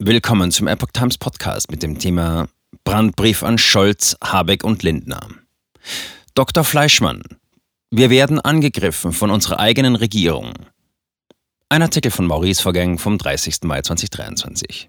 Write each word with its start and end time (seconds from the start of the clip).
Willkommen 0.00 0.52
zum 0.52 0.68
Epoch 0.68 0.92
Times 0.92 1.18
Podcast 1.18 1.72
mit 1.72 1.82
dem 1.82 1.98
Thema 1.98 2.46
Brandbrief 2.84 3.42
an 3.42 3.58
Scholz, 3.58 4.16
Habeck 4.22 4.62
und 4.62 4.84
Lindner. 4.84 5.26
Dr. 6.34 6.62
Fleischmann, 6.62 7.24
wir 7.90 8.08
werden 8.08 8.38
angegriffen 8.38 9.12
von 9.12 9.32
unserer 9.32 9.58
eigenen 9.58 9.96
Regierung. 9.96 10.52
Ein 11.68 11.82
Artikel 11.82 12.12
von 12.12 12.26
Maurice 12.28 12.62
Vorgang 12.62 13.00
vom 13.00 13.18
30. 13.18 13.64
Mai 13.64 13.82
2023. 13.82 14.88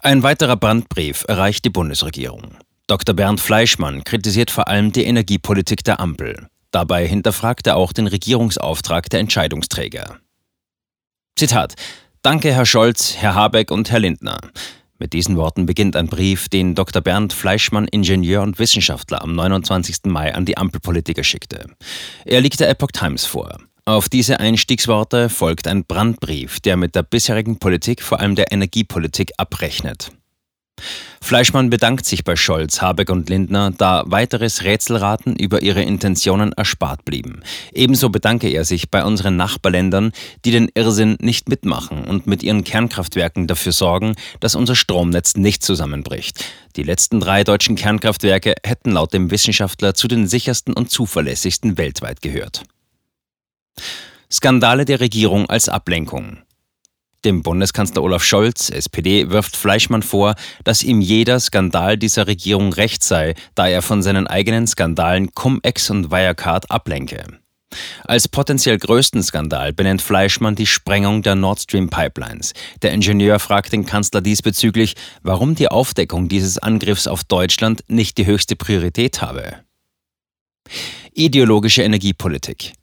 Ein 0.00 0.22
weiterer 0.22 0.56
Brandbrief 0.56 1.26
erreicht 1.28 1.66
die 1.66 1.70
Bundesregierung. 1.70 2.56
Dr. 2.86 3.14
Bernd 3.14 3.42
Fleischmann 3.42 4.04
kritisiert 4.04 4.50
vor 4.50 4.68
allem 4.68 4.90
die 4.90 5.04
Energiepolitik 5.04 5.84
der 5.84 6.00
Ampel. 6.00 6.48
Dabei 6.70 7.06
hinterfragt 7.06 7.66
er 7.66 7.76
auch 7.76 7.92
den 7.92 8.06
Regierungsauftrag 8.06 9.10
der 9.10 9.20
Entscheidungsträger. 9.20 10.18
Zitat 11.36 11.74
Danke, 12.30 12.52
Herr 12.52 12.66
Scholz, 12.66 13.16
Herr 13.16 13.34
Habeck 13.34 13.70
und 13.70 13.90
Herr 13.90 14.00
Lindner. 14.00 14.38
Mit 14.98 15.14
diesen 15.14 15.38
Worten 15.38 15.64
beginnt 15.64 15.96
ein 15.96 16.08
Brief, 16.08 16.50
den 16.50 16.74
Dr. 16.74 17.00
Bernd 17.00 17.32
Fleischmann, 17.32 17.88
Ingenieur 17.88 18.42
und 18.42 18.58
Wissenschaftler, 18.58 19.22
am 19.22 19.34
29. 19.34 20.00
Mai 20.04 20.34
an 20.34 20.44
die 20.44 20.58
Ampelpolitiker 20.58 21.24
schickte. 21.24 21.64
Er 22.26 22.42
liegt 22.42 22.60
der 22.60 22.68
Epoch 22.68 22.90
Times 22.92 23.24
vor. 23.24 23.56
Auf 23.86 24.10
diese 24.10 24.40
Einstiegsworte 24.40 25.30
folgt 25.30 25.66
ein 25.66 25.86
Brandbrief, 25.86 26.60
der 26.60 26.76
mit 26.76 26.94
der 26.94 27.02
bisherigen 27.02 27.58
Politik, 27.58 28.02
vor 28.02 28.20
allem 28.20 28.34
der 28.34 28.52
Energiepolitik, 28.52 29.32
abrechnet. 29.38 30.10
Fleischmann 31.20 31.68
bedankt 31.68 32.06
sich 32.06 32.24
bei 32.24 32.36
Scholz, 32.36 32.80
Habeck 32.80 33.10
und 33.10 33.28
Lindner, 33.28 33.70
da 33.70 34.04
weiteres 34.06 34.64
Rätselraten 34.64 35.36
über 35.36 35.62
ihre 35.62 35.82
Intentionen 35.82 36.52
erspart 36.52 37.04
blieben. 37.04 37.42
Ebenso 37.72 38.08
bedanke 38.08 38.48
er 38.48 38.64
sich 38.64 38.90
bei 38.90 39.04
unseren 39.04 39.36
Nachbarländern, 39.36 40.12
die 40.44 40.52
den 40.52 40.70
Irrsinn 40.74 41.16
nicht 41.20 41.48
mitmachen 41.48 42.04
und 42.04 42.26
mit 42.26 42.42
ihren 42.42 42.64
Kernkraftwerken 42.64 43.46
dafür 43.46 43.72
sorgen, 43.72 44.14
dass 44.40 44.54
unser 44.54 44.74
Stromnetz 44.74 45.36
nicht 45.36 45.62
zusammenbricht. 45.62 46.44
Die 46.76 46.82
letzten 46.82 47.20
drei 47.20 47.44
deutschen 47.44 47.76
Kernkraftwerke 47.76 48.54
hätten 48.64 48.92
laut 48.92 49.12
dem 49.12 49.30
Wissenschaftler 49.30 49.94
zu 49.94 50.08
den 50.08 50.26
sichersten 50.26 50.72
und 50.74 50.90
zuverlässigsten 50.90 51.76
weltweit 51.76 52.22
gehört. 52.22 52.64
Skandale 54.30 54.84
der 54.84 55.00
Regierung 55.00 55.46
als 55.46 55.68
Ablenkung. 55.68 56.38
Dem 57.24 57.42
Bundeskanzler 57.42 58.02
Olaf 58.02 58.22
Scholz, 58.22 58.70
SPD, 58.70 59.30
wirft 59.30 59.56
Fleischmann 59.56 60.02
vor, 60.02 60.36
dass 60.62 60.84
ihm 60.84 61.00
jeder 61.00 61.40
Skandal 61.40 61.98
dieser 61.98 62.28
Regierung 62.28 62.72
recht 62.72 63.02
sei, 63.02 63.34
da 63.56 63.66
er 63.66 63.82
von 63.82 64.02
seinen 64.02 64.28
eigenen 64.28 64.68
Skandalen 64.68 65.34
Cum-Ex 65.34 65.90
und 65.90 66.12
Wirecard 66.12 66.70
ablenke. 66.70 67.24
Als 68.04 68.28
potenziell 68.28 68.78
größten 68.78 69.22
Skandal 69.22 69.72
benennt 69.72 70.00
Fleischmann 70.00 70.54
die 70.54 70.66
Sprengung 70.66 71.22
der 71.22 71.34
Nord 71.34 71.60
Stream 71.60 71.90
Pipelines. 71.90 72.54
Der 72.82 72.92
Ingenieur 72.92 73.40
fragt 73.40 73.72
den 73.72 73.84
Kanzler 73.84 74.20
diesbezüglich, 74.20 74.94
warum 75.22 75.54
die 75.54 75.68
Aufdeckung 75.68 76.28
dieses 76.28 76.58
Angriffs 76.58 77.06
auf 77.08 77.24
Deutschland 77.24 77.82
nicht 77.88 78.16
die 78.16 78.26
höchste 78.26 78.54
Priorität 78.56 79.20
habe. 79.20 79.56
Ideologische 81.12 81.82
Energiepolitik. 81.82 82.74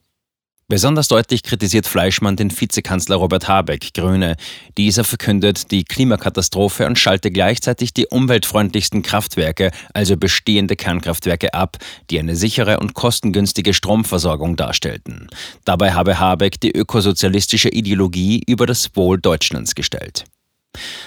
Besonders 0.68 1.08
deutlich 1.10 1.44
kritisiert 1.44 1.86
Fleischmann 1.86 2.38
den 2.38 2.50
Vizekanzler 2.50 3.18
Robert 3.18 3.48
Habeck, 3.48 3.94
Grüne. 3.94 4.36
Dieser 4.80 5.04
verkündet 5.04 5.70
die 5.70 5.84
Klimakatastrophe 5.84 6.88
und 6.88 6.98
schalte 6.98 7.30
gleichzeitig 7.30 7.94
die 7.94 8.08
umweltfreundlichsten 8.08 9.04
Kraftwerke, 9.04 9.70
also 9.94 10.18
bestehende 10.18 10.76
Kernkraftwerke, 10.76 11.54
ab, 11.54 11.78
die 12.10 12.18
eine 12.18 12.36
sichere 12.36 12.80
und 12.80 12.96
kostengünstige 12.96 13.76
Stromversorgung 13.76 14.56
darstellten. 14.56 15.28
Dabei 15.66 15.94
habe 15.94 16.18
Habeck 16.18 16.60
die 16.60 16.72
ökosozialistische 16.72 17.70
Ideologie 17.70 18.42
über 18.48 18.66
das 18.66 18.96
Wohl 18.96 19.20
Deutschlands 19.20 19.76
gestellt. 19.76 20.24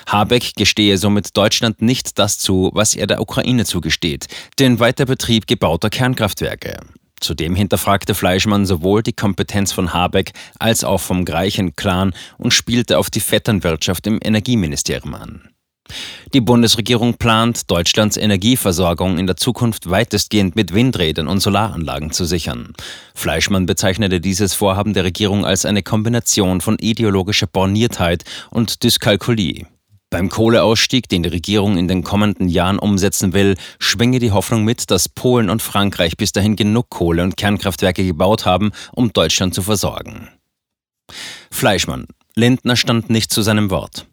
Habeck 0.06 0.54
gestehe 0.54 0.98
somit 0.98 1.36
Deutschland 1.36 1.82
nicht 1.82 2.20
das 2.20 2.38
zu, 2.38 2.70
was 2.74 2.94
er 2.94 3.08
der 3.08 3.20
Ukraine 3.20 3.64
zugesteht, 3.64 4.28
den 4.60 4.78
Weiterbetrieb 4.78 5.48
gebauter 5.48 5.90
Kernkraftwerke. 5.90 6.78
Zudem 7.20 7.54
hinterfragte 7.54 8.14
Fleischmann 8.14 8.66
sowohl 8.66 9.02
die 9.02 9.12
Kompetenz 9.12 9.72
von 9.72 9.92
Habeck 9.92 10.32
als 10.58 10.84
auch 10.84 11.00
vom 11.00 11.24
Greichen-Clan 11.24 12.14
und 12.38 12.54
spielte 12.54 12.98
auf 12.98 13.10
die 13.10 13.20
Vetternwirtschaft 13.20 14.06
im 14.06 14.18
Energieministerium 14.22 15.14
an. 15.14 15.48
Die 16.34 16.40
Bundesregierung 16.40 17.14
plant, 17.14 17.70
Deutschlands 17.70 18.16
Energieversorgung 18.16 19.18
in 19.18 19.26
der 19.26 19.36
Zukunft 19.36 19.88
weitestgehend 19.88 20.54
mit 20.56 20.74
Windrädern 20.74 21.28
und 21.28 21.40
Solaranlagen 21.40 22.10
zu 22.10 22.26
sichern. 22.26 22.74
Fleischmann 23.14 23.66
bezeichnete 23.66 24.20
dieses 24.20 24.52
Vorhaben 24.52 24.92
der 24.92 25.04
Regierung 25.04 25.46
als 25.46 25.64
eine 25.64 25.82
Kombination 25.82 26.60
von 26.60 26.76
ideologischer 26.78 27.46
Borniertheit 27.46 28.24
und 28.50 28.84
Dyskalkulie. 28.84 29.66
Beim 30.10 30.30
Kohleausstieg, 30.30 31.08
den 31.08 31.22
die 31.22 31.28
Regierung 31.28 31.76
in 31.76 31.86
den 31.86 32.02
kommenden 32.02 32.48
Jahren 32.48 32.78
umsetzen 32.78 33.34
will, 33.34 33.56
schwinge 33.78 34.20
die 34.20 34.32
Hoffnung 34.32 34.64
mit, 34.64 34.90
dass 34.90 35.08
Polen 35.08 35.50
und 35.50 35.60
Frankreich 35.60 36.16
bis 36.16 36.32
dahin 36.32 36.56
genug 36.56 36.88
Kohle- 36.88 37.22
und 37.22 37.36
Kernkraftwerke 37.36 38.04
gebaut 38.04 38.46
haben, 38.46 38.70
um 38.92 39.12
Deutschland 39.12 39.54
zu 39.54 39.60
versorgen. 39.60 40.28
Fleischmann. 41.50 42.06
Lindner 42.34 42.76
stand 42.76 43.10
nicht 43.10 43.32
zu 43.32 43.42
seinem 43.42 43.70
Wort. 43.70 44.06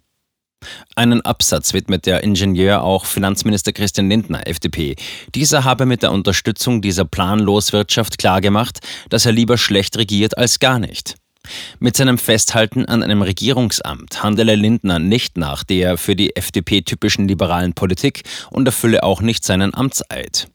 Einen 0.96 1.22
Absatz 1.22 1.74
widmet 1.74 2.06
der 2.06 2.24
Ingenieur 2.24 2.84
auch 2.84 3.06
Finanzminister 3.06 3.72
Christian 3.72 4.10
Lindner, 4.10 4.48
FDP. 4.48 4.96
Dieser 5.34 5.64
habe 5.64 5.86
mit 5.86 6.04
der 6.04 6.12
Unterstützung 6.12 6.82
dieser 6.82 7.06
Planloswirtschaft 7.06 8.18
klargemacht, 8.18 8.80
dass 9.10 9.26
er 9.26 9.32
lieber 9.32 9.58
schlecht 9.58 9.98
regiert 9.98 10.38
als 10.38 10.60
gar 10.60 10.80
nicht. 10.80 11.16
Mit 11.80 11.98
seinem 11.98 12.18
Festhalten 12.18 12.86
an 12.86 13.04
einem 13.04 13.22
Regierungsamt 13.22 14.24
handele 14.24 14.56
Lindner 14.56 15.00
nicht 15.00 15.38
nach 15.38 15.64
der 15.64 15.98
für 15.98 16.16
die 16.16 16.36
FDP 16.36 16.82
typischen 16.82 17.28
liberalen 17.28 17.74
Politik 17.74 18.24
und 18.52 18.68
erfülle 18.68 19.04
auch 19.04 19.22
nicht 19.22 19.44
seinen 19.44 19.74
Amtseid. 19.74 20.48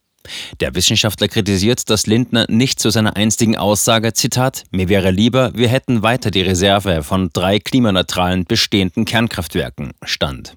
Der 0.60 0.74
Wissenschaftler 0.74 1.28
kritisiert, 1.28 1.88
dass 1.88 2.06
Lindner 2.06 2.46
nicht 2.48 2.78
zu 2.78 2.90
seiner 2.90 3.16
einstigen 3.16 3.56
Aussage, 3.56 4.12
Zitat, 4.12 4.64
mir 4.70 4.88
wäre 4.88 5.10
lieber, 5.10 5.52
wir 5.54 5.68
hätten 5.68 6.02
weiter 6.02 6.30
die 6.30 6.42
Reserve 6.42 7.02
von 7.02 7.30
drei 7.32 7.58
klimaneutralen 7.58 8.44
bestehenden 8.44 9.04
Kernkraftwerken 9.04 9.92
stand. 10.04 10.54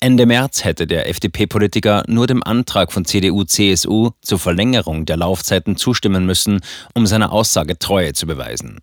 Ende 0.00 0.26
März 0.26 0.64
hätte 0.64 0.86
der 0.86 1.08
FDP-Politiker 1.08 2.04
nur 2.06 2.26
dem 2.26 2.42
Antrag 2.42 2.92
von 2.92 3.04
CDU-CSU 3.04 4.10
zur 4.22 4.38
Verlängerung 4.38 5.04
der 5.04 5.18
Laufzeiten 5.18 5.76
zustimmen 5.76 6.24
müssen, 6.24 6.60
um 6.94 7.06
seiner 7.06 7.32
Aussage 7.32 7.78
Treue 7.78 8.12
zu 8.12 8.26
beweisen. 8.26 8.78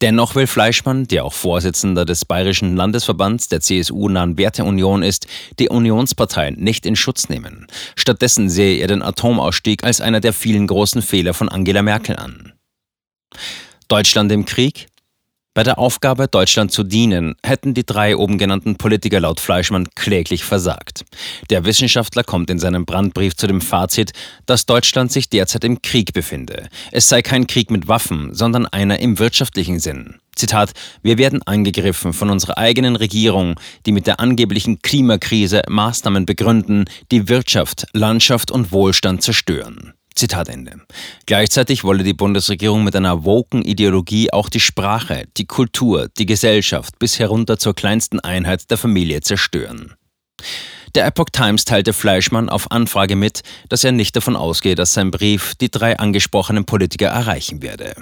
Dennoch 0.00 0.36
will 0.36 0.46
Fleischmann, 0.46 1.08
der 1.08 1.24
auch 1.24 1.32
Vorsitzender 1.32 2.04
des 2.04 2.24
Bayerischen 2.24 2.76
Landesverbands 2.76 3.48
der 3.48 3.60
CSU-nahen 3.60 4.38
Werteunion 4.38 5.02
ist, 5.02 5.26
die 5.58 5.68
Unionsparteien 5.68 6.54
nicht 6.54 6.86
in 6.86 6.94
Schutz 6.94 7.28
nehmen. 7.28 7.66
Stattdessen 7.96 8.48
sehe 8.48 8.78
er 8.78 8.86
den 8.86 9.02
Atomausstieg 9.02 9.82
als 9.82 10.00
einer 10.00 10.20
der 10.20 10.32
vielen 10.32 10.68
großen 10.68 11.02
Fehler 11.02 11.34
von 11.34 11.48
Angela 11.48 11.82
Merkel 11.82 12.16
an. 12.16 12.52
Deutschland 13.88 14.30
im 14.30 14.44
Krieg? 14.44 14.86
Bei 15.58 15.64
der 15.64 15.80
Aufgabe, 15.80 16.28
Deutschland 16.28 16.70
zu 16.70 16.84
dienen, 16.84 17.34
hätten 17.42 17.74
die 17.74 17.84
drei 17.84 18.16
oben 18.16 18.38
genannten 18.38 18.76
Politiker 18.76 19.18
laut 19.18 19.40
Fleischmann 19.40 19.88
kläglich 19.96 20.44
versagt. 20.44 21.04
Der 21.50 21.64
Wissenschaftler 21.64 22.22
kommt 22.22 22.48
in 22.48 22.60
seinem 22.60 22.86
Brandbrief 22.86 23.34
zu 23.34 23.48
dem 23.48 23.60
Fazit, 23.60 24.12
dass 24.46 24.66
Deutschland 24.66 25.10
sich 25.10 25.28
derzeit 25.30 25.64
im 25.64 25.82
Krieg 25.82 26.12
befinde. 26.12 26.68
Es 26.92 27.08
sei 27.08 27.22
kein 27.22 27.48
Krieg 27.48 27.72
mit 27.72 27.88
Waffen, 27.88 28.32
sondern 28.34 28.66
einer 28.66 29.00
im 29.00 29.18
wirtschaftlichen 29.18 29.80
Sinn. 29.80 30.20
Zitat, 30.36 30.74
wir 31.02 31.18
werden 31.18 31.42
angegriffen 31.42 32.12
von 32.12 32.30
unserer 32.30 32.56
eigenen 32.56 32.94
Regierung, 32.94 33.58
die 33.84 33.90
mit 33.90 34.06
der 34.06 34.20
angeblichen 34.20 34.80
Klimakrise 34.80 35.62
Maßnahmen 35.68 36.24
begründen, 36.24 36.84
die 37.10 37.28
Wirtschaft, 37.28 37.88
Landschaft 37.94 38.52
und 38.52 38.70
Wohlstand 38.70 39.24
zerstören. 39.24 39.97
Zitat 40.18 40.48
Ende. 40.48 40.80
Gleichzeitig 41.26 41.84
wolle 41.84 42.02
die 42.02 42.12
Bundesregierung 42.12 42.84
mit 42.84 42.96
einer 42.96 43.24
woken 43.24 43.62
Ideologie 43.62 44.32
auch 44.32 44.48
die 44.48 44.60
Sprache, 44.60 45.24
die 45.36 45.46
Kultur, 45.46 46.08
die 46.18 46.26
Gesellschaft 46.26 46.98
bis 46.98 47.18
herunter 47.18 47.58
zur 47.58 47.74
kleinsten 47.74 48.20
Einheit 48.20 48.70
der 48.70 48.78
Familie 48.78 49.20
zerstören. 49.20 49.94
Der 50.94 51.06
Epoch 51.06 51.30
Times 51.30 51.64
teilte 51.64 51.92
Fleischmann 51.92 52.48
auf 52.48 52.70
Anfrage 52.70 53.14
mit, 53.14 53.42
dass 53.68 53.84
er 53.84 53.92
nicht 53.92 54.16
davon 54.16 54.36
ausgehe, 54.36 54.74
dass 54.74 54.94
sein 54.94 55.10
Brief 55.10 55.54
die 55.54 55.70
drei 55.70 55.98
angesprochenen 55.98 56.64
Politiker 56.64 57.08
erreichen 57.08 57.62
werde. 57.62 57.94